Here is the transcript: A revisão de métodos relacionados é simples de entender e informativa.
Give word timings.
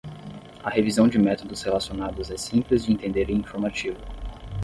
A 0.63 0.69
revisão 0.71 1.07
de 1.07 1.19
métodos 1.19 1.61
relacionados 1.61 2.31
é 2.31 2.35
simples 2.35 2.85
de 2.85 2.91
entender 2.91 3.29
e 3.29 3.33
informativa. 3.33 3.99